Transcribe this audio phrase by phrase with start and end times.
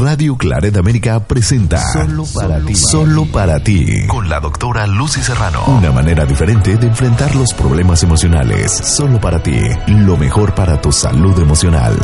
[0.00, 2.74] Radio Claret América presenta Solo para ti.
[2.74, 4.06] Solo para ti.
[4.06, 5.62] Con la doctora Lucy Serrano.
[5.66, 8.72] Una manera diferente de enfrentar los problemas emocionales.
[8.72, 9.60] Solo para ti.
[9.88, 11.94] Lo mejor para tu salud emocional.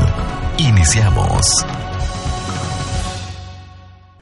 [0.58, 1.64] Iniciamos.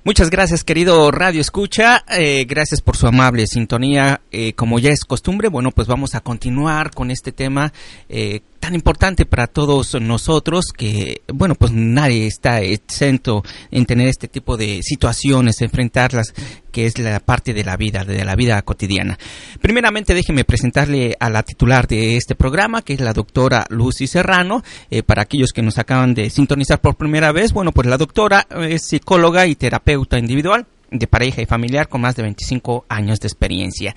[0.07, 2.05] Muchas gracias, querido Radio Escucha.
[2.11, 4.21] Eh, gracias por su amable sintonía.
[4.31, 7.73] Eh, como ya es costumbre, bueno, pues vamos a continuar con este tema
[8.09, 14.27] eh, tan importante para todos nosotros que, bueno, pues nadie está exento en tener este
[14.27, 16.33] tipo de situaciones, enfrentarlas,
[16.73, 19.19] que es la parte de la vida, de la vida cotidiana.
[19.61, 24.65] Primeramente, déjeme presentarle a la titular de este programa, que es la doctora Lucy Serrano.
[24.91, 28.47] Eh, para aquellos que nos acaban de sintonizar por primera vez, bueno, pues la doctora
[28.63, 30.67] es psicóloga y terapeuta individual
[30.99, 33.95] de pareja y familiar con más de 25 años de experiencia.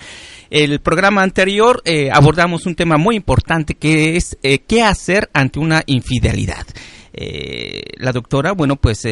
[0.50, 5.60] El programa anterior eh, abordamos un tema muy importante que es eh, qué hacer ante
[5.60, 6.66] una infidelidad.
[7.14, 9.08] Eh, la doctora, bueno, pues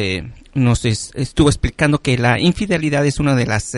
[0.54, 3.72] nos estuvo explicando que la infidelidad es una de las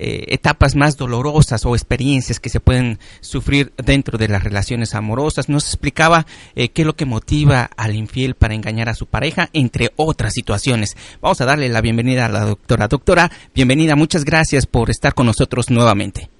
[0.00, 5.48] eh, etapas más dolorosas o experiencias que se pueden sufrir dentro de las relaciones amorosas.
[5.48, 9.50] Nos explicaba eh, qué es lo que motiva al infiel para engañar a su pareja,
[9.52, 10.96] entre otras situaciones.
[11.20, 12.86] Vamos a darle la bienvenida a la doctora.
[12.86, 16.30] Doctora, bienvenida, muchas gracias por estar con nosotros nuevamente.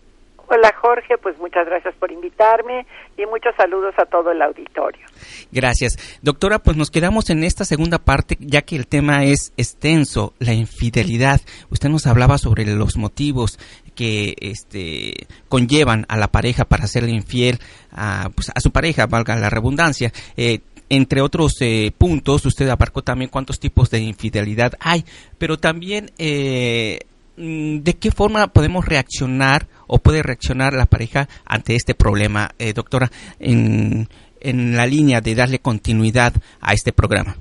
[0.50, 2.86] Hola Jorge, pues muchas gracias por invitarme
[3.18, 5.04] y muchos saludos a todo el auditorio.
[5.52, 6.18] Gracias.
[6.22, 10.54] Doctora, pues nos quedamos en esta segunda parte ya que el tema es extenso, la
[10.54, 11.42] infidelidad.
[11.70, 13.58] Usted nos hablaba sobre los motivos
[13.94, 17.58] que este, conllevan a la pareja para serle infiel
[17.92, 20.12] a, pues, a su pareja, valga la redundancia.
[20.38, 25.04] Eh, entre otros eh, puntos, usted abarcó también cuántos tipos de infidelidad hay,
[25.36, 27.00] pero también eh,
[27.36, 32.72] mm, de qué forma podemos reaccionar o puede reaccionar la pareja ante este problema, eh,
[32.72, 33.08] doctora,
[33.40, 34.06] en,
[34.40, 37.34] en la línea de darle continuidad a este programa?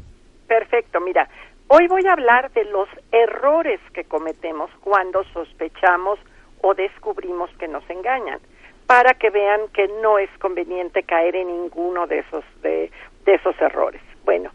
[0.47, 1.29] Perfecto, mira,
[1.67, 6.19] hoy voy a hablar de los errores que cometemos cuando sospechamos
[6.61, 8.39] o descubrimos que nos engañan,
[8.87, 12.89] para que vean que no es conveniente caer en ninguno de esos, de,
[13.25, 14.01] de esos errores.
[14.23, 14.49] Bueno,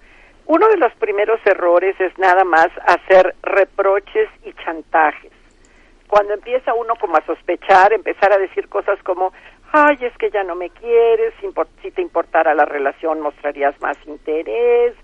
[0.47, 5.33] uno de los primeros errores es nada más hacer reproches y chantajes
[6.13, 9.33] cuando empieza uno como a sospechar, empezar a decir cosas como,
[9.73, 11.33] ay, es que ya no me quieres,
[11.81, 14.95] si te importara la relación mostrarías más interés,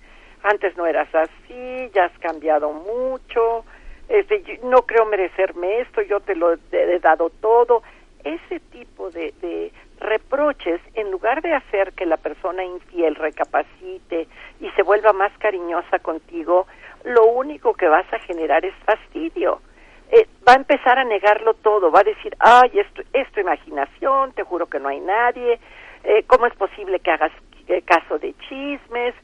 [0.42, 3.64] antes no eras así, ya has cambiado mucho,
[4.10, 7.82] este, no creo merecerme esto, yo te lo he, dado todo.
[8.22, 14.28] Ese tipo de, de reproches, en lugar de hacer que la persona infiel recapacite
[14.60, 16.66] y se vuelva más cariñosa contigo,
[17.04, 19.62] lo único que vas a generar es fastidio
[20.10, 24.32] eh, va a empezar a negarlo todo, va a decir, ay, esto es tu imaginación,
[24.32, 25.60] te juro que no hay nadie,
[26.04, 27.32] eh, ¿cómo es posible que hagas
[27.66, 29.14] eh, caso de chismes?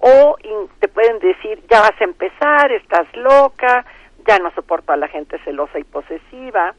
[0.00, 0.36] O
[0.80, 3.86] te pueden decir, ya vas a empezar, estás loca,
[4.26, 6.74] ya no soporto a la gente celosa y posesiva.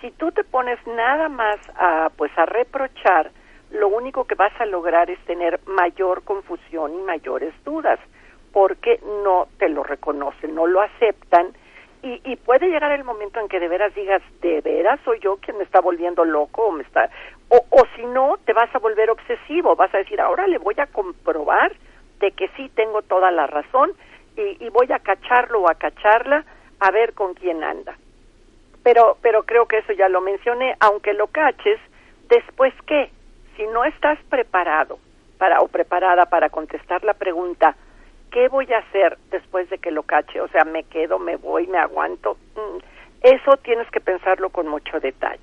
[0.00, 3.32] Si tú te pones nada más a, pues, a reprochar,
[3.72, 7.98] lo único que vas a lograr es tener mayor confusión y mayores dudas,
[8.52, 11.48] porque no te lo reconocen, no lo aceptan,
[12.02, 15.36] y, y, puede llegar el momento en que de veras digas, de veras soy yo
[15.38, 17.10] quien me está volviendo loco o me está,
[17.48, 20.74] o, o si no, te vas a volver obsesivo, vas a decir, ahora le voy
[20.78, 21.72] a comprobar
[22.20, 23.92] de que sí tengo toda la razón
[24.36, 26.44] y, voy a cacharlo o a cacharla
[26.80, 27.96] a ver con quién anda.
[28.84, 31.80] Pero, pero creo que eso ya lo mencioné, aunque lo caches,
[32.28, 33.10] después qué,
[33.56, 34.98] si no estás preparado
[35.38, 37.76] para o preparada para contestar la pregunta,
[38.30, 40.40] ¿qué voy a hacer después de que lo cache?
[40.40, 42.36] O sea, me quedo, me voy, me aguanto.
[42.56, 42.78] Mm,
[43.22, 45.42] eso tienes que pensarlo con mucho detalle.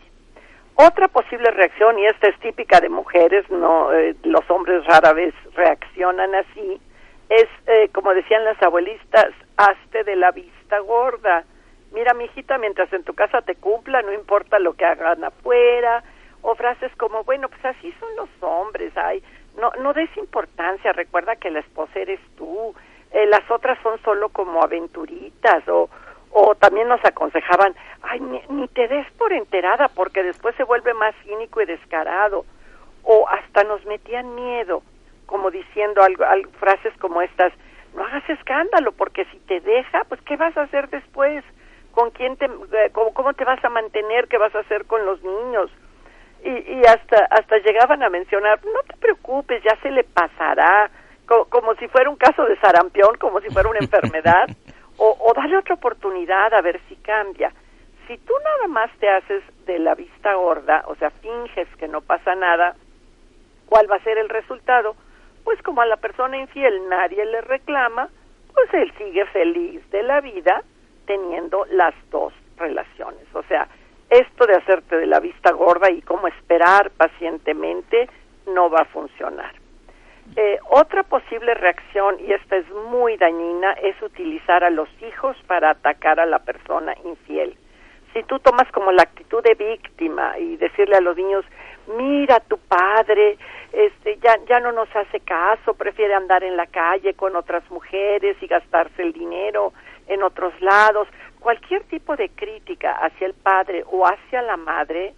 [0.75, 5.33] Otra posible reacción, y esta es típica de mujeres, no eh, los hombres rara vez
[5.53, 6.81] reaccionan así,
[7.29, 11.45] es, eh, como decían las abuelistas, hazte de la vista gorda.
[11.93, 16.03] Mira, mijita, mientras en tu casa te cumpla, no importa lo que hagan afuera,
[16.41, 19.23] o frases como, bueno, pues así son los hombres, ay,
[19.59, 22.73] no, no des importancia, recuerda que la esposa eres tú,
[23.11, 25.89] eh, las otras son solo como aventuritas o,
[26.31, 28.19] o también nos aconsejaban, ay,
[28.49, 32.45] ni, te des por enterada porque después se vuelve más cínico y descarado
[33.03, 34.83] o hasta nos metían miedo,
[35.25, 36.25] como diciendo algo,
[36.59, 37.53] frases como estas,
[37.95, 41.43] no hagas escándalo porque si te deja, pues ¿qué vas a hacer después?
[41.91, 44.27] ¿Con quién te, eh, cómo, cómo te vas a mantener?
[44.27, 45.71] ¿Qué vas a hacer con los niños?
[46.45, 50.89] Y, y hasta hasta llegaban a mencionar no te preocupes ya se le pasará
[51.25, 54.47] como, si fuera un caso de sarampión como si fuera una enfermedad
[54.97, 57.51] o, o dale otra oportunidad a ver si cambia
[58.07, 62.01] si tú nada más te haces de la vista gorda o sea finges que no
[62.01, 62.75] pasa nada
[63.65, 64.95] cuál va a ser el resultado
[65.43, 68.09] pues como a la persona infiel nadie le reclama
[68.53, 70.63] pues él sigue feliz de la vida
[71.05, 73.23] teniendo las dos relaciones.
[73.33, 73.67] O sea,
[74.09, 78.09] esto de hacerte de la vista gorda y cómo esperar pacientemente
[78.47, 79.53] no va a funcionar.
[80.35, 85.69] Eh, otra posible reacción, y esta es muy dañina, es utilizar a los hijos para
[85.69, 87.55] atacar a la persona infiel.
[88.13, 91.45] Si tú tomas como la actitud de víctima y decirle a los niños,
[91.97, 93.37] mira, tu padre
[93.71, 98.37] este, ya, ya no nos hace caso, prefiere andar en la calle con otras mujeres
[98.41, 99.73] y gastarse el dinero
[100.07, 101.07] en otros lados,
[101.45, 105.13] cualquier tipo de crítica hacia el padre o hacia la madre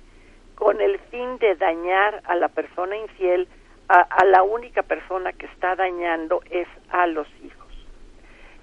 [0.55, 3.47] con el fin de dañar a la persona infiel,
[3.87, 7.65] a, la única persona que está dañando es a los hijos.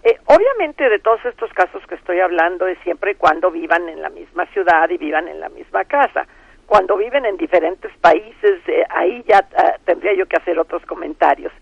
[0.02, 4.02] Eh, obviamente de todos estos casos que estoy hablando es siempre y cuando vivan en
[4.02, 6.26] la misma ciudad y vivan en la misma casa.
[6.67, 11.52] Cuando viven en diferentes países, eh, ahí ya ah, tendría yo que hacer otros comentarios.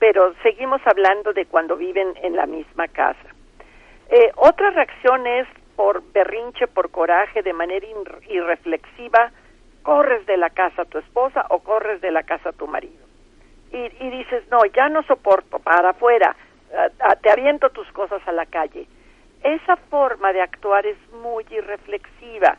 [0.00, 3.32] Pero seguimos hablando de cuando viven en la misma casa.
[4.12, 7.86] Eh, otra reacción es por berrinche, por coraje, de manera
[8.28, 9.32] irreflexiva,
[9.82, 13.06] corres de la casa a tu esposa o corres de la casa a tu marido.
[13.72, 16.36] Y, y dices, no, ya no soporto, para afuera,
[17.22, 18.86] te aviento tus cosas a la calle.
[19.42, 22.58] Esa forma de actuar es muy irreflexiva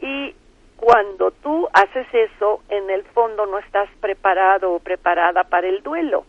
[0.00, 0.32] y
[0.76, 6.24] cuando tú haces eso, en el fondo no estás preparado o preparada para el duelo.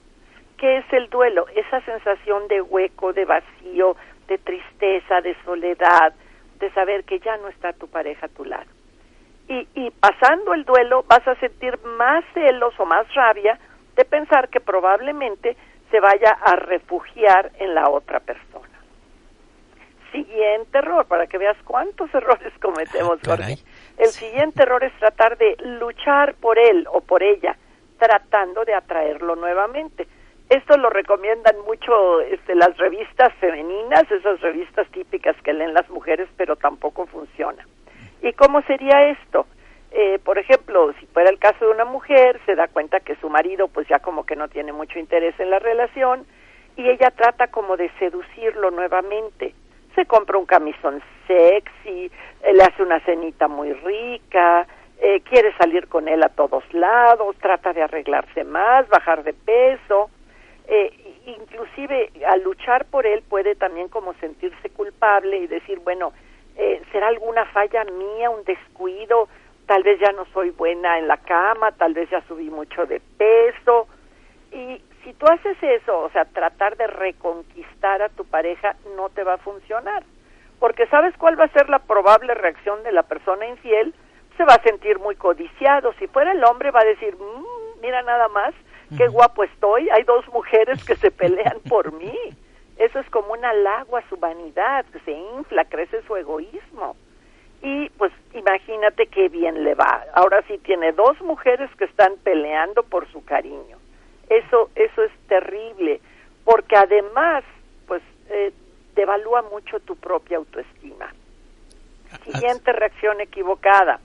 [0.57, 1.45] ¿Qué es el duelo?
[1.55, 3.95] Esa sensación de hueco, de vacío,
[4.27, 6.13] de tristeza, de soledad,
[6.59, 8.69] de saber que ya no está tu pareja a tu lado.
[9.47, 13.59] Y, y pasando el duelo vas a sentir más celos o más rabia
[13.95, 15.55] de pensar que probablemente
[15.91, 18.67] se vaya a refugiar en la otra persona.
[20.11, 23.57] Siguiente error, para que veas cuántos errores cometemos, Jorge.
[23.97, 27.55] El siguiente error es tratar de luchar por él o por ella,
[27.97, 30.07] tratando de atraerlo nuevamente.
[30.49, 36.29] Esto lo recomiendan mucho este, las revistas femeninas, esas revistas típicas que leen las mujeres,
[36.37, 37.65] pero tampoco funciona.
[38.21, 39.47] ¿Y cómo sería esto?
[39.91, 43.29] Eh, por ejemplo, si fuera el caso de una mujer, se da cuenta que su
[43.29, 46.25] marido pues ya como que no tiene mucho interés en la relación
[46.75, 49.55] y ella trata como de seducirlo nuevamente.
[49.95, 52.11] Se compra un camisón sexy,
[52.43, 54.67] eh, le hace una cenita muy rica,
[54.99, 60.09] eh, quiere salir con él a todos lados, trata de arreglarse más, bajar de peso,
[60.67, 60.91] eh,
[61.25, 66.13] inclusive al luchar por él puede también como sentirse culpable y decir, bueno,
[66.57, 69.27] eh, ¿será alguna falla mía, un descuido?
[69.65, 73.01] Tal vez ya no soy buena en la cama, tal vez ya subí mucho de
[73.17, 73.87] peso.
[74.51, 79.23] Y si tú haces eso, o sea, tratar de reconquistar a tu pareja, no te
[79.23, 80.03] va a funcionar
[80.59, 83.93] porque ¿sabes cuál va a ser la probable reacción de la persona infiel?
[84.37, 85.93] Se va a sentir muy codiciado.
[85.99, 88.53] Si fuera el hombre va a decir, mm, mira nada más,
[88.97, 92.17] qué guapo estoy, hay dos mujeres que se pelean por mí.
[92.77, 96.95] Eso es como un halago a su vanidad, que se infla, crece su egoísmo.
[97.61, 100.03] Y pues imagínate qué bien le va.
[100.13, 103.77] Ahora sí tiene dos mujeres que están peleando por su cariño.
[104.29, 106.01] Eso, eso es terrible,
[106.43, 107.43] porque además,
[107.87, 108.51] pues eh,
[108.95, 111.13] devalúa mucho tu propia autoestima.
[112.23, 113.99] Siguiente reacción equivocada.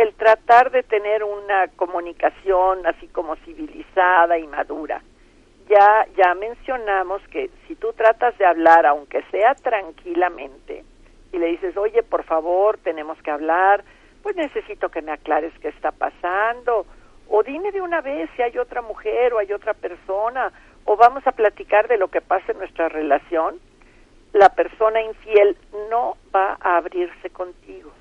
[0.00, 5.02] El tratar de tener una comunicación así como civilizada y madura.
[5.68, 10.84] Ya, ya mencionamos que si tú tratas de hablar, aunque sea tranquilamente,
[11.34, 13.84] y le dices, oye, por favor, tenemos que hablar,
[14.22, 16.86] pues necesito que me aclares qué está pasando,
[17.28, 20.50] o dime de una vez si hay otra mujer o hay otra persona,
[20.86, 23.60] o vamos a platicar de lo que pasa en nuestra relación,
[24.32, 25.58] la persona infiel
[25.90, 27.92] no va a abrirse contigo.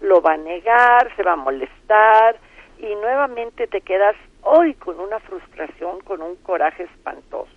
[0.00, 2.36] Lo va a negar, se va a molestar
[2.78, 7.50] y nuevamente te quedas hoy con una frustración, con un coraje espantoso.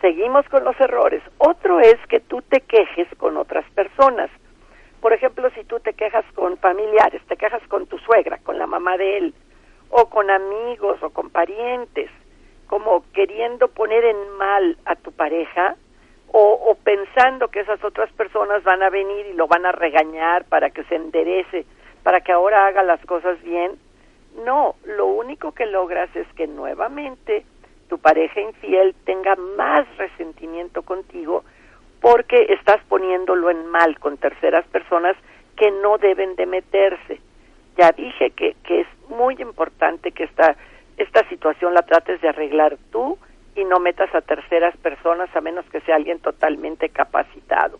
[0.00, 1.22] Seguimos con los errores.
[1.38, 4.30] Otro es que tú te quejes con otras personas.
[5.00, 8.66] Por ejemplo, si tú te quejas con familiares, te quejas con tu suegra, con la
[8.66, 9.34] mamá de él,
[9.90, 12.10] o con amigos o con parientes,
[12.66, 15.76] como queriendo poner en mal a tu pareja,
[16.36, 20.70] o, pensando que esas otras personas van a venir y lo van a regañar para
[20.70, 21.64] que se enderece,
[22.02, 23.78] para que ahora haga las cosas bien.
[24.44, 27.46] No, lo único que logras es que nuevamente
[27.88, 31.44] tu pareja infiel tenga más resentimiento contigo
[32.00, 35.16] porque estás poniéndolo en mal con terceras personas
[35.56, 37.20] que no deben de meterse.
[37.76, 40.56] Ya dije que, que es muy importante que esta,
[40.96, 43.18] esta situación la trates de arreglar tú
[43.56, 47.78] y no metas a terceras personas a menos que sea alguien totalmente capacitado.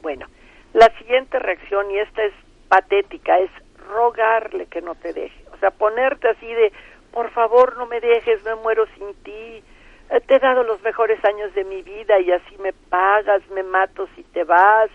[0.00, 0.26] Bueno,
[0.72, 2.32] la siguiente reacción, y esta es
[2.68, 3.50] patética, es
[3.88, 5.44] rogarle que no te deje.
[5.52, 6.72] O sea, ponerte así de,
[7.12, 9.62] por favor no me dejes, me muero sin ti,
[10.10, 13.62] eh, te he dado los mejores años de mi vida y así me pagas, me
[13.62, 14.90] mato si te vas.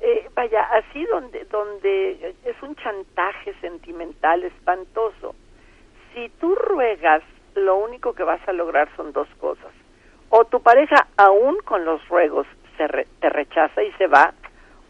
[0.00, 5.34] Eh, vaya, así donde, donde es un chantaje sentimental espantoso.
[6.12, 7.22] Si tú ruegas,
[7.54, 9.72] lo único que vas a lograr son dos cosas.
[10.30, 12.86] O tu pareja, aún con los ruegos, se
[13.20, 14.32] te rechaza y se va,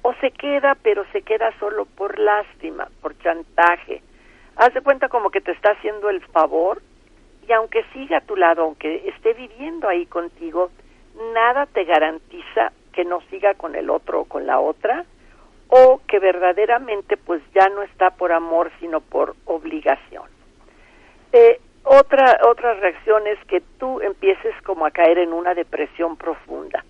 [0.02, 4.02] o se queda, pero se queda solo por lástima, por chantaje.
[4.57, 6.83] Haz de cuenta como que te está haciendo el favor
[7.49, 10.71] y aunque siga a tu lado, aunque esté viviendo ahí contigo,
[11.35, 15.04] nada te garantiza que no siga con el otro o con la otra
[15.69, 20.25] o que verdaderamente pues ya no está por amor sino por obligación.
[21.33, 26.84] Eh, otra otra reacción es que tú empieces como a caer en una depresión profunda.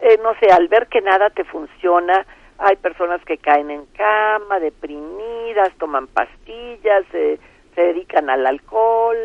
[0.00, 2.24] Eh, no sé, al ver que nada te funciona,
[2.58, 7.38] hay personas que caen en cama, deprimidas, toman pastillas, se
[7.74, 9.16] dedican al alcohol,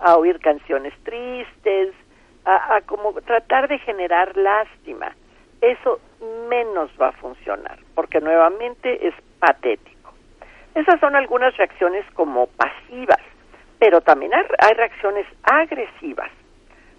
[0.00, 1.94] a oír canciones tristes,
[2.44, 5.14] a, a como tratar de generar lástima.
[5.60, 6.00] Eso
[6.48, 10.12] menos va a funcionar, porque nuevamente es patético.
[10.74, 13.20] Esas son algunas reacciones como pasivas,
[13.78, 16.30] pero también hay reacciones agresivas.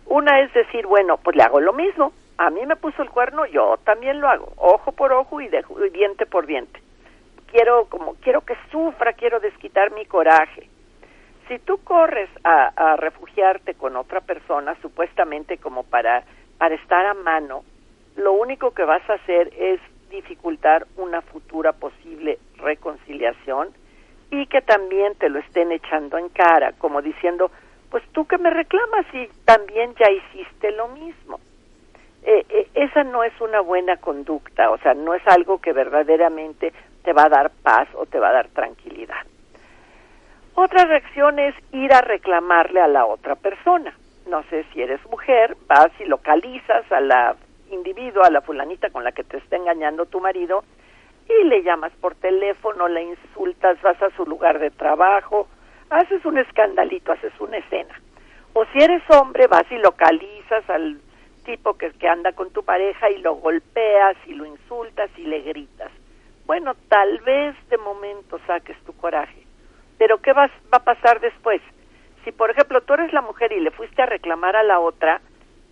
[0.05, 3.45] Una es decir, bueno, pues le hago lo mismo, a mí me puso el cuerno,
[3.45, 5.49] yo también lo hago, ojo por ojo y,
[5.91, 6.79] diente por diente.
[7.51, 10.69] Quiero como quiero que sufra, quiero desquitar mi coraje.
[11.47, 16.23] Si tú corres a, refugiarte con otra persona, supuestamente como para
[16.57, 17.63] para estar a mano,
[18.15, 23.69] lo único que vas a hacer es dificultar una futura posible reconciliación
[24.31, 27.51] y que también te lo estén echando en cara, como diciendo,
[27.89, 31.39] pues tú que me reclamas y también ya hiciste lo mismo.
[32.23, 36.73] Eh, eh, esa no es una buena conducta, o sea, no es algo que verdaderamente
[37.03, 39.25] te va a dar paz o te va a dar tranquilidad.
[40.53, 43.93] Otra reacción es ir a reclamarle a la otra persona.
[44.27, 47.35] No sé si eres mujer, vas y localizas a la
[47.71, 50.63] individuo, a la fulanita con la que te está engañando tu marido,
[51.29, 55.47] y le llamas por teléfono, le insultas, vas a su lugar de trabajo,
[55.89, 57.93] haces un escandalito, haces una escena.
[58.53, 60.99] O si eres hombre, vas y localizas al
[61.45, 65.41] tipo que, que anda con tu pareja y lo golpeas y lo insultas y le
[65.41, 65.91] gritas.
[66.47, 69.43] Bueno, tal vez de momento saques tu coraje,
[69.99, 71.61] pero ¿qué vas, va a pasar después?
[72.23, 75.21] Si, por ejemplo, tú eres la mujer y le fuiste a reclamar a la otra,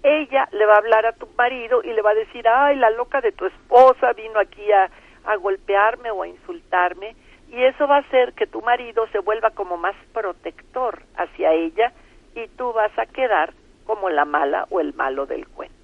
[0.04, 2.92] ella le va a hablar a tu marido y le va a decir, ay, la
[2.92, 4.90] loca de tu esposa vino aquí a,
[5.28, 7.16] a golpearme o a insultarme,
[7.50, 11.94] y eso va a hacer que tu marido se vuelva como más protector hacia ella
[12.36, 13.54] y tú vas a quedar
[13.86, 15.76] como la mala o el malo del cuento.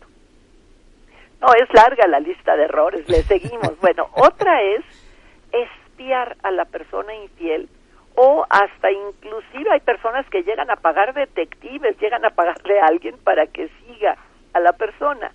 [1.41, 3.73] No, es larga la lista de errores, le seguimos.
[3.81, 4.83] Bueno, otra es
[5.51, 7.69] espiar a la persona infiel
[8.15, 13.17] o hasta inclusive hay personas que llegan a pagar detectives, llegan a pagarle a alguien
[13.23, 14.17] para que siga
[14.53, 15.31] a la persona.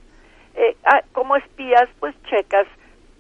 [0.55, 2.67] Eh, ah, como espías, pues checas,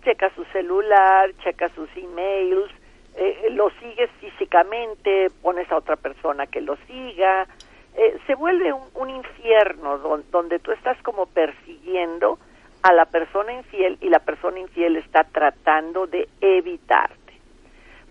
[0.08, 2.70] checas su celular, checas sus emails,
[3.14, 7.46] eh, lo sigues físicamente, pones a otra persona que lo siga,
[7.94, 9.98] eh, se vuelve un, un infierno
[10.30, 12.38] donde tú estás como persiguiendo
[12.82, 17.34] a la persona infiel y la persona infiel está tratando de evitarte.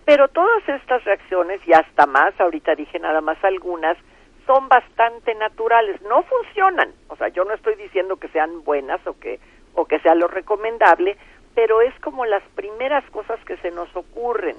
[0.05, 3.97] Pero todas estas reacciones y hasta más, ahorita dije nada más algunas,
[4.45, 9.19] son bastante naturales, no funcionan, o sea, yo no estoy diciendo que sean buenas o
[9.19, 9.39] que
[9.77, 11.17] o que sea lo recomendable,
[11.57, 14.55] pero es como las primeras cosas que se nos ocurren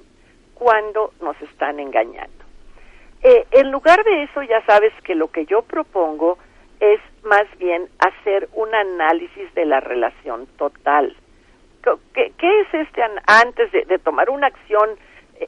[0.54, 2.44] cuando nos están engañando.
[3.22, 6.38] Eh, en lugar de eso, ya sabes que lo que yo propongo
[6.80, 11.14] es más bien hacer un análisis de la relación total.
[12.14, 14.90] ¿Qué, es este antes de, tomar una acción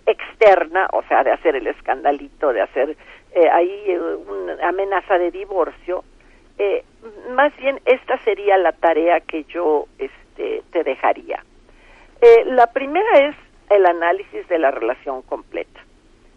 [0.06, 2.96] externa, o sea, de hacer el escandalito, de hacer
[3.34, 6.04] eh, ahí eh, una amenaza de divorcio?
[7.30, 10.29] más bien esta sería la tarea que yo este,
[10.72, 11.44] te dejaría.
[12.46, 13.36] la primera es
[13.70, 15.80] el análisis de la relación completa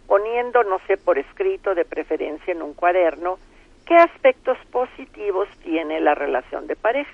[0.07, 3.39] poniendo, no sé, por escrito, de preferencia en un cuaderno,
[3.85, 7.11] qué aspectos positivos tiene la relación de pareja.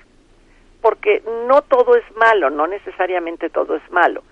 [0.80, 4.22] Porque no todo es malo, no necesariamente todo es malo.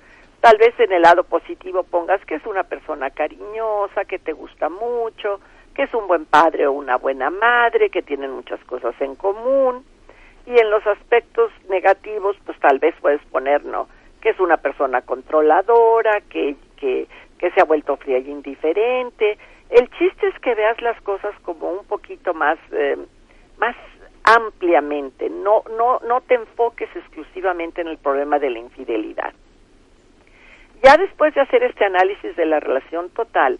[0.40, 4.68] Tal vez en el lado positivo pongas que es una persona cariñosa, que te gusta
[4.68, 5.40] mucho,
[5.74, 9.84] que es un buen padre o una buena madre, que tienen muchas cosas en común.
[10.48, 13.88] Y en los aspectos negativos, pues tal vez puedes poner, ¿no?
[14.20, 17.06] Que es una persona controladora, que, que
[17.38, 19.38] que se ha vuelto fría y indiferente.
[19.70, 22.96] El chiste es que veas las cosas como un poquito más, eh,
[23.58, 23.76] más
[24.24, 29.32] ampliamente, no, no, no te enfoques exclusivamente en el problema de la infidelidad.
[30.82, 33.58] Ya después de hacer este análisis de la relación total,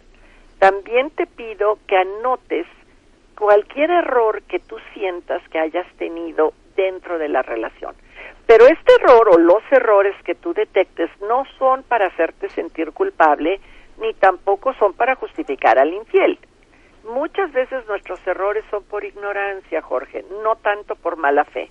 [0.59, 2.67] también te pido que anotes
[3.37, 7.93] cualquier error que tú sientas que hayas tenido dentro de la relación.
[8.47, 13.59] Pero este error o los errores que tú detectes no son para hacerte sentir culpable
[13.99, 16.39] ni tampoco son para justificar al infiel.
[17.03, 21.69] Muchas veces nuestros errores son por ignorancia, Jorge, no tanto por mala fe.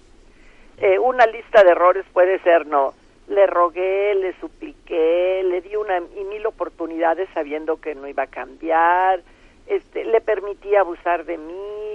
[0.78, 2.92] Eh, una lista de errores puede ser, no,
[3.28, 8.26] le rogué, le supliqué, le di una y mil oportunidades sabiendo que no iba a
[8.26, 9.22] cambiar,
[9.66, 11.87] este, le permití abusar de mí,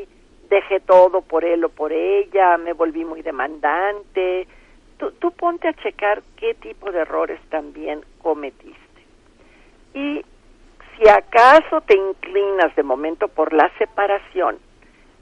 [0.54, 4.48] dejé todo por él o por ella, me volví muy demandante.
[4.98, 8.78] Tú, tú ponte a checar qué tipo de errores también cometiste.
[9.94, 10.24] Y
[10.96, 14.58] si acaso te inclinas de momento por la separación,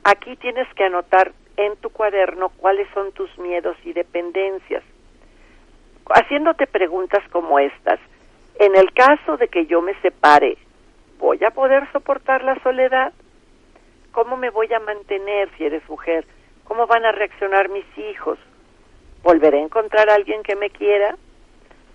[0.04, 4.84] aquí tienes que anotar en tu cuaderno cuáles son tus miedos y dependencias
[6.14, 8.00] haciéndote preguntas como estas.
[8.60, 10.58] En el caso de que yo me separe,
[11.20, 13.14] ¿voy a poder soportar la soledad?
[14.12, 16.26] ¿Cómo me voy a mantener si eres mujer?
[16.66, 18.38] ¿Cómo van a reaccionar mis hijos?
[19.24, 21.16] ¿Volveré a encontrar a alguien que me quiera?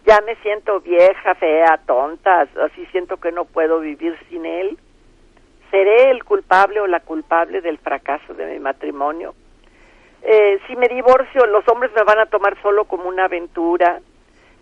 [0.06, 4.78] Ya me siento vieja, fea, tonta, así siento que no puedo vivir sin él.
[5.70, 9.35] ¿Seré el culpable o la culpable del fracaso de mi matrimonio?
[10.23, 14.00] Eh, si me divorcio, los hombres me van a tomar solo como una aventura.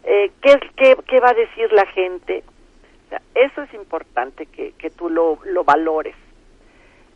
[0.03, 2.43] Eh, ¿qué, qué, qué, va a decir la gente?
[3.35, 6.17] eso es importante que, que tú lo, lo valores.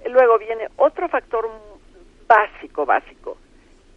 [0.06, 1.48] Luego viene otro factor
[2.26, 3.36] básico, básico.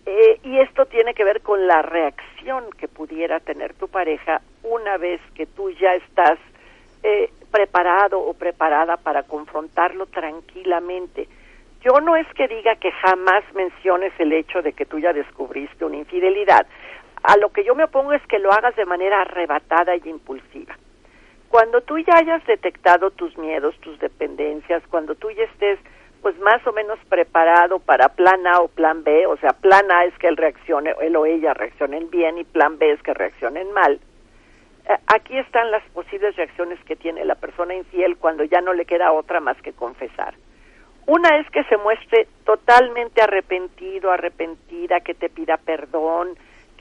[0.05, 4.97] Eh, y esto tiene que ver con la reacción que pudiera tener tu pareja una
[4.97, 6.39] vez que tú ya estás
[7.03, 11.27] eh, preparado o preparada para confrontarlo tranquilamente
[11.83, 15.83] yo no es que diga que jamás menciones el hecho de que tú ya descubriste
[15.83, 16.65] una infidelidad.
[17.23, 20.77] A lo que yo me opongo es que lo hagas de manera arrebatada y impulsiva.
[21.51, 25.79] Cuando tú ya hayas detectado tus miedos, tus dependencias, cuando tú ya estés
[26.21, 30.05] pues más o menos preparado para plan A o plan B, o sea, plan A
[30.05, 33.69] es que él reaccione, él o ella reaccionen bien y plan B es que reaccionen
[33.73, 33.99] mal.
[34.87, 38.85] Eh, aquí están las posibles reacciones que tiene la persona infiel cuando ya no le
[38.85, 40.35] queda otra más que confesar.
[41.05, 46.29] Una es que se muestre totalmente arrepentido, arrepentida, que te pida perdón,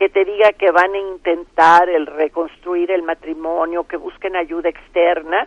[0.01, 5.47] que te diga que van a intentar el reconstruir el matrimonio, que busquen ayuda externa.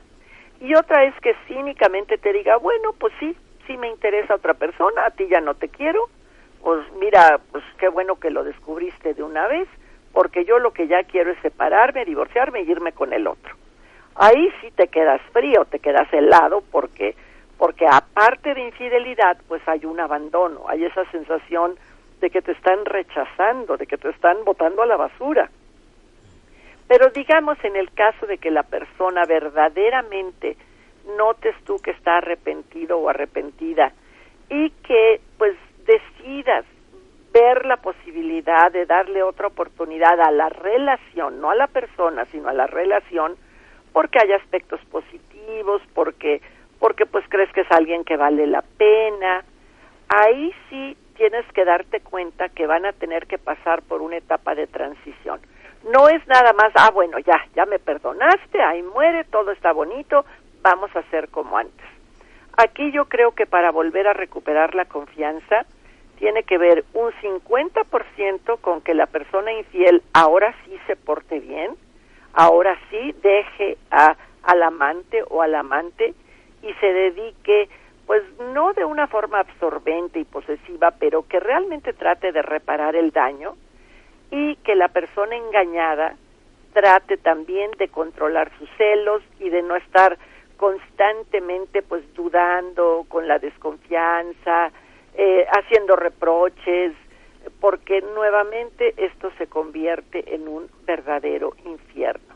[0.61, 3.35] Y otra es que cínicamente te diga, bueno, pues sí,
[3.65, 6.07] sí me interesa otra persona, a ti ya no te quiero,
[6.61, 9.67] pues mira, pues qué bueno que lo descubriste de una vez,
[10.11, 13.55] porque yo lo que ya quiero es separarme, divorciarme y irme con el otro.
[14.13, 17.15] Ahí sí te quedas frío, te quedas helado, porque
[17.57, 21.75] porque aparte de infidelidad, pues hay un abandono, hay esa sensación
[22.23, 25.49] de que te están rechazando, de que te están botando a la basura.
[26.87, 30.55] Pero digamos en el caso de que la persona verdaderamente
[31.17, 33.91] notes tú que está arrepentido o arrepentida
[34.49, 36.63] y que pues decidas
[37.33, 42.47] ver la posibilidad de darle otra oportunidad a la relación, no a la persona, sino
[42.47, 43.35] a la relación,
[43.91, 46.41] porque hay aspectos positivos, porque
[46.79, 49.43] porque pues crees que es alguien que vale la pena.
[50.07, 54.55] Ahí sí tienes que darte cuenta que van a tener que pasar por una etapa
[54.55, 55.39] de transición.
[55.91, 60.25] No es nada más, ah, bueno, ya, ya me perdonaste, ahí muere, todo está bonito,
[60.61, 61.85] vamos a hacer como antes.
[62.55, 65.65] Aquí yo creo que para volver a recuperar la confianza
[66.19, 71.75] tiene que ver un 50% con que la persona infiel ahora sí se porte bien,
[72.33, 76.13] ahora sí deje a, al amante o al amante
[76.61, 77.69] y se dedique
[78.05, 83.11] pues no de una forma absorbente y posesiva, pero que realmente trate de reparar el
[83.11, 83.55] daño
[84.31, 86.15] y que la persona engañada
[86.73, 90.17] trate también de controlar sus celos y de no estar
[90.57, 94.71] constantemente pues dudando con la desconfianza,
[95.15, 96.93] eh, haciendo reproches,
[97.59, 102.32] porque nuevamente esto se convierte en un verdadero infierno.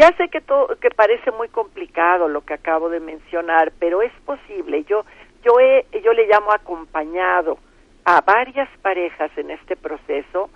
[0.00, 4.12] Ya sé que todo, que parece muy complicado lo que acabo de mencionar, pero es
[4.24, 4.82] posible.
[4.84, 5.04] Yo
[5.44, 7.58] yo he, yo le llamo acompañado
[8.06, 10.48] a varias parejas en este proceso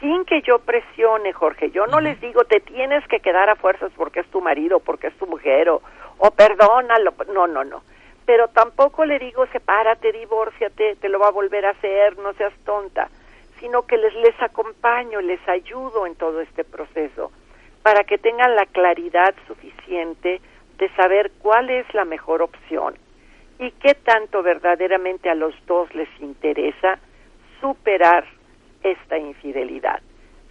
[0.00, 1.70] sin que yo presione, Jorge.
[1.70, 5.06] Yo no les digo te tienes que quedar a fuerzas porque es tu marido, porque
[5.06, 5.80] es tu mujer o,
[6.18, 7.14] o perdónalo.
[7.32, 7.84] No, no, no.
[8.26, 12.52] Pero tampoco le digo sepárate, divórciate, te lo va a volver a hacer, no seas
[12.64, 13.08] tonta,
[13.60, 17.30] sino que les les acompaño, les ayudo en todo este proceso
[17.82, 20.40] para que tengan la claridad suficiente
[20.78, 22.94] de saber cuál es la mejor opción
[23.58, 26.98] y qué tanto verdaderamente a los dos les interesa
[27.60, 28.24] superar
[28.82, 30.00] esta infidelidad.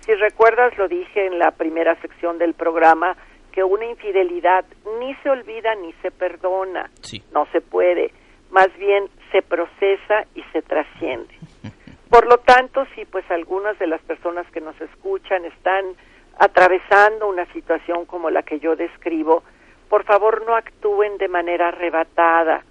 [0.01, 3.15] Si recuerdas, lo dije en la primera sección del programa,
[3.51, 4.65] que una infidelidad
[4.99, 6.89] ni se olvida ni se perdona,
[7.33, 8.11] no se puede,
[8.49, 11.35] más bien se procesa y se trasciende.
[12.09, 15.95] Por lo tanto, si pues algunas de las personas que nos escuchan están
[16.37, 19.43] atravesando una situación como la que yo describo,
[19.89, 22.63] por favor no actúen de manera arrebatada,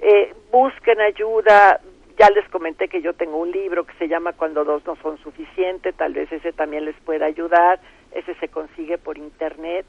[0.00, 1.80] eh, busquen ayuda.
[2.18, 5.18] Ya les comenté que yo tengo un libro que se llama Cuando dos no son
[5.18, 7.80] suficientes, tal vez ese también les pueda ayudar,
[8.12, 9.86] ese se consigue por internet.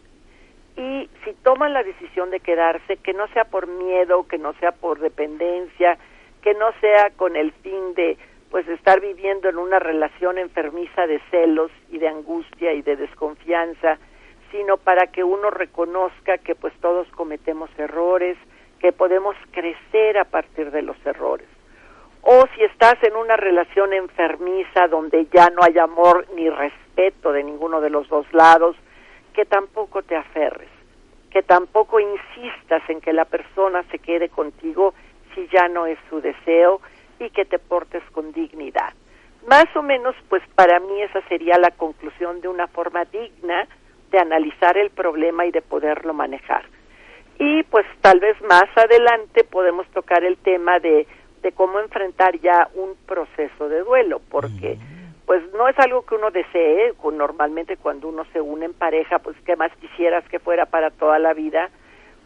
[0.76, 4.72] Y si toman la decisión de quedarse, que no sea por miedo, que no sea
[4.72, 5.98] por dependencia,
[6.42, 8.18] que no sea con el fin de
[8.54, 13.98] pues estar viviendo en una relación enfermiza de celos y de angustia y de desconfianza,
[14.52, 18.38] sino para que uno reconozca que pues todos cometemos errores,
[18.80, 21.48] que podemos crecer a partir de los errores.
[22.22, 27.44] O si estás en una relación enfermiza donde ya no hay amor ni respeto de
[27.44, 28.76] ninguno de los dos lados,
[29.34, 30.70] que tampoco te aferres,
[31.32, 34.94] que tampoco insistas en que la persona se quede contigo
[35.34, 36.82] si ya no es su deseo
[37.26, 38.94] y que te portes con dignidad.
[39.48, 43.68] Más o menos, pues para mí esa sería la conclusión de una forma digna
[44.12, 46.64] de analizar el problema y de poderlo manejar.
[47.40, 51.08] Y pues tal vez más adelante podemos tocar el tema de,
[51.42, 54.78] de cómo enfrentar ya un proceso de duelo, porque
[55.26, 59.36] pues no es algo que uno desee, normalmente cuando uno se une en pareja, pues
[59.46, 61.70] qué más quisieras que fuera para toda la vida,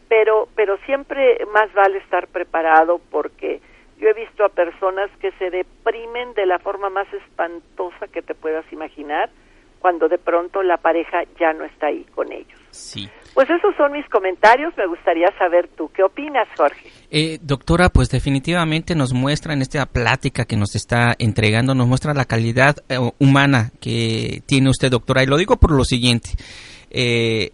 [0.10, 3.62] pero, pero siempre más vale estar preparado porque
[4.00, 8.36] yo he visto a personas que se deprimen de la forma más espantosa que te
[8.36, 9.30] puedas imaginar
[9.80, 12.60] cuando de pronto la pareja ya no está ahí con ellos.
[12.72, 13.10] Sí.
[13.34, 14.76] Pues esos son mis comentarios.
[14.78, 16.90] Me gustaría saber tú qué opinas, Jorge.
[17.12, 22.14] Eh, doctora, pues definitivamente nos muestra en esta plática que nos está entregando, nos muestra
[22.14, 25.24] la calidad eh, humana que tiene usted, doctora.
[25.24, 26.32] Y lo digo por lo siguiente,
[26.90, 27.52] eh,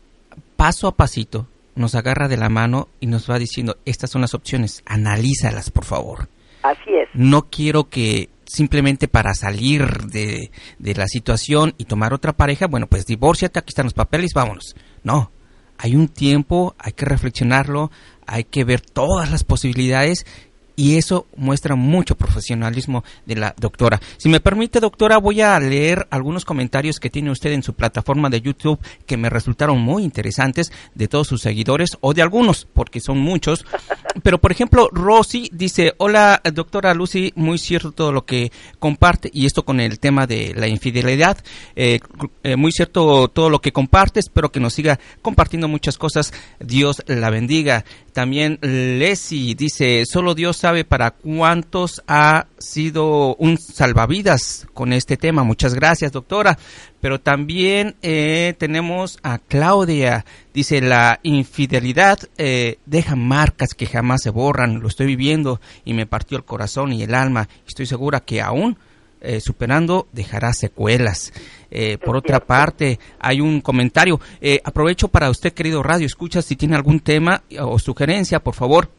[0.56, 4.34] paso a pasito nos agarra de la mano y nos va diciendo, estas son las
[4.34, 6.28] opciones, analízalas, por favor.
[6.64, 7.10] Así es.
[7.14, 12.88] No quiero que simplemente para salir de, de la situación y tomar otra pareja, bueno,
[12.88, 14.76] pues divórciate, aquí están los papeles, vámonos.
[15.04, 15.32] No,
[15.78, 17.92] hay un tiempo, hay que reflexionarlo,
[18.26, 20.26] hay que ver todas las posibilidades
[20.76, 24.00] y eso muestra mucho profesionalismo de la doctora.
[24.18, 28.30] Si me permite, doctora, voy a leer algunos comentarios que tiene usted en su plataforma
[28.30, 33.00] de YouTube que me resultaron muy interesantes de todos sus seguidores o de algunos, porque
[33.00, 33.66] son muchos.
[34.24, 39.46] Pero, por ejemplo, Rosy dice, hola, doctora Lucy, muy cierto todo lo que comparte, y
[39.46, 41.38] esto con el tema de la infidelidad,
[41.76, 42.00] eh,
[42.44, 47.02] eh, muy cierto todo lo que comparte, espero que nos siga compartiendo muchas cosas, Dios
[47.08, 47.86] la bendiga.
[48.14, 55.44] También Leslie dice, solo Dios sabe para cuántos ha sido un salvavidas con este tema.
[55.44, 56.58] Muchas gracias, doctora.
[57.02, 60.24] Pero también eh, tenemos a Claudia.
[60.54, 64.80] Dice, la infidelidad eh, deja marcas que jamás se borran.
[64.80, 67.50] Lo estoy viviendo y me partió el corazón y el alma.
[67.68, 68.78] Estoy segura que aún
[69.20, 71.34] eh, superando dejará secuelas.
[71.72, 74.22] Eh, por otra parte, hay un comentario.
[74.40, 78.90] Eh, aprovecho para usted, querido Radio Escucha, si tiene algún tema o sugerencia, por favor,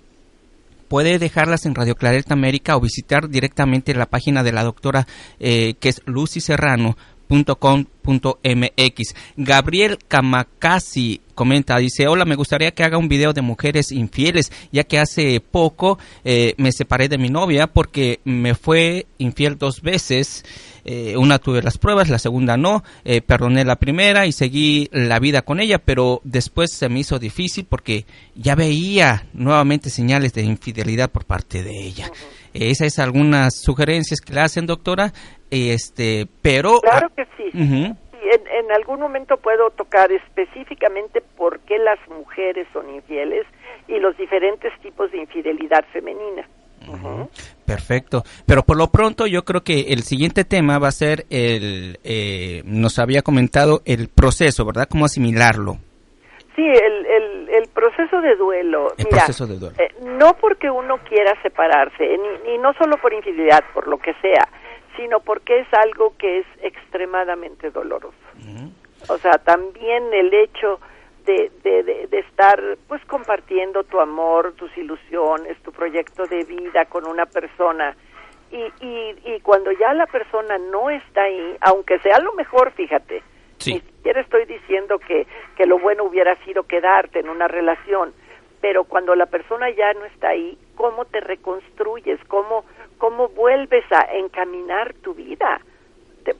[0.88, 5.06] puede dejarlas en Radio Clareta América o visitar directamente la página de la doctora,
[5.38, 6.96] que es Lucy Serrano
[7.28, 9.14] .com.mx.
[9.36, 14.84] Gabriel Kamakasi comenta, dice, hola, me gustaría que haga un video de mujeres infieles, ya
[14.84, 20.44] que hace poco eh, me separé de mi novia porque me fue infiel dos veces.
[20.86, 25.18] Eh, una tuve las pruebas, la segunda no, eh, perdoné la primera y seguí la
[25.18, 30.42] vida con ella, pero después se me hizo difícil porque ya veía nuevamente señales de
[30.42, 32.10] infidelidad por parte de ella.
[32.54, 35.12] Esas es algunas sugerencias que le hacen, doctora,
[35.50, 36.80] este, pero...
[36.80, 37.50] Claro que sí.
[37.54, 43.44] en, algún momento puedo tocar específicamente por qué las mujeres son infieles
[43.88, 46.48] y los diferentes tipos de infidelidad femenina.
[47.66, 48.22] Perfecto.
[48.46, 52.62] Pero por lo pronto yo creo que el siguiente tema va a ser el, eh,
[52.66, 54.88] nos había comentado el proceso, ¿verdad?
[54.88, 55.78] ¿Cómo asimilarlo?
[56.54, 58.92] Sí, el, el, proceso de duelo.
[58.96, 59.76] El proceso de duelo.
[59.78, 64.48] Eh, no porque uno quiera separarse, ni, no solo por infidelidad, por lo que sea,
[64.96, 68.16] sino porque es algo que es extremadamente doloroso.
[69.08, 70.80] O sea, también el hecho
[71.26, 77.06] de, de, de, estar pues compartiendo tu amor, tus ilusiones, tu proyecto de vida con
[77.06, 77.96] una persona
[78.50, 83.22] y, y, y cuando ya la persona no está ahí, aunque sea lo mejor, fíjate,
[83.72, 88.12] Ni siquiera estoy diciendo que, que lo bueno hubiera sido quedarte en una relación,
[88.60, 92.18] pero cuando la persona ya no está ahí, ¿cómo te reconstruyes?
[92.28, 92.64] ¿Cómo,
[92.98, 95.60] cómo vuelves a encaminar tu vida?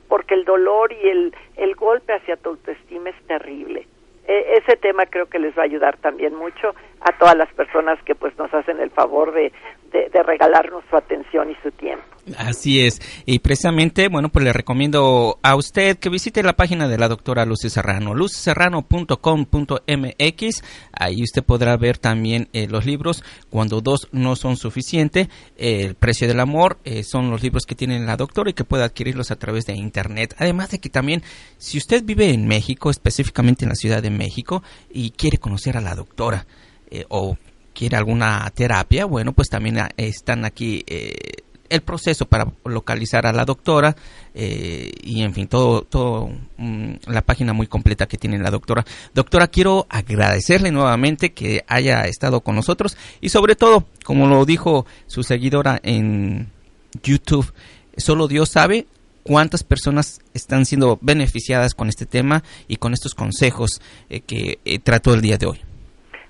[0.07, 3.87] porque el dolor y el, el golpe hacia tu autoestima es terrible.
[4.27, 6.73] E, ese tema creo que les va a ayudar también mucho
[7.05, 9.53] a todas las personas que pues nos hacen el favor de,
[9.91, 12.03] de, regalarnos su atención y su tiempo.
[12.37, 12.99] Así es.
[13.27, 17.45] Y precisamente, bueno, pues le recomiendo a usted que visite la página de la doctora
[17.45, 20.63] Lucy Serrano, luzserrano.com.mx.
[20.91, 23.23] Ahí usted podrá ver también eh, los libros.
[23.51, 27.99] Cuando dos no son suficientes, El precio del amor eh, son los libros que tiene
[27.99, 30.33] la doctora y que puede adquirirlos a través de internet.
[30.39, 31.21] Además de que también,
[31.57, 35.81] si usted vive en México, específicamente en la Ciudad de México, y quiere conocer a
[35.81, 36.47] la doctora,
[36.95, 37.37] eh, o
[37.73, 41.13] quiere alguna terapia, bueno, pues también ah, están aquí eh,
[41.67, 43.97] el proceso para localizar a la doctora
[44.33, 48.85] eh, y en fin, todo, mm, la página muy completa que tiene la doctora.
[49.13, 54.85] Doctora, quiero agradecerle nuevamente que haya estado con nosotros y sobre todo, como lo dijo
[55.07, 56.49] su seguidora en
[57.03, 57.51] YouTube,
[57.97, 58.87] solo Dios sabe
[59.23, 65.21] cuántas personas están siendo beneficiadas con este tema y con estos consejos que trató el
[65.21, 65.61] día de hoy.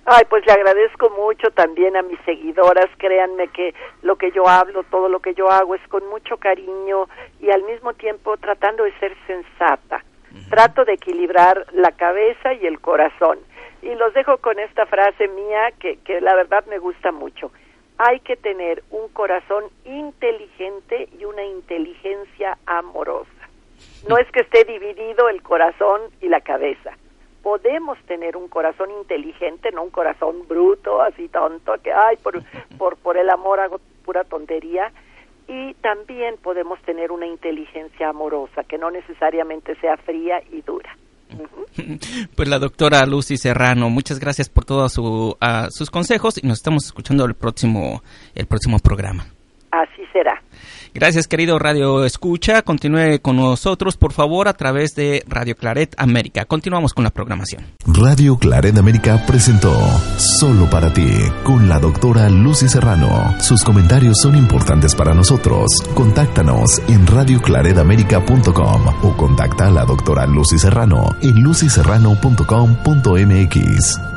[0.07, 2.89] Ay, pues le agradezco mucho también a mis seguidoras.
[2.99, 7.09] Créanme que lo que yo hablo, todo lo que yo hago es con mucho cariño
[7.39, 10.03] y al mismo tiempo tratando de ser sensata.
[10.51, 13.39] Trato de equilibrar la cabeza y el corazón.
[13.81, 17.51] Y los dejo con esta frase mía que, que la verdad me gusta mucho.
[17.97, 23.31] Hay que tener un corazón inteligente y una inteligencia amorosa.
[24.07, 26.95] No es que esté dividido el corazón y la cabeza
[27.45, 32.41] podemos tener un corazón inteligente, no un corazón bruto, así tonto, que ay, por,
[32.79, 34.91] por, por el amor hago pura tontería,
[35.47, 40.97] y también podemos tener una inteligencia amorosa, que no necesariamente sea fría y dura.
[42.35, 46.57] Pues la doctora Lucy Serrano, muchas gracias por todos su, uh, sus consejos y nos
[46.57, 48.01] estamos escuchando el próximo,
[48.33, 49.34] el próximo programa.
[49.81, 50.41] Así será.
[50.93, 52.61] Gracias, querido Radio Escucha.
[52.61, 56.45] Continúe con nosotros, por favor, a través de Radio Claret América.
[56.45, 57.65] Continuamos con la programación.
[57.85, 59.73] Radio Claret América presentó
[60.17, 61.09] Solo para ti,
[61.43, 63.35] con la doctora Lucy Serrano.
[63.41, 65.69] Sus comentarios son importantes para nosotros.
[65.93, 74.14] Contáctanos en radioclaredamerica.com o contacta a la doctora Lucy Serrano en lucyserrano.com.mx.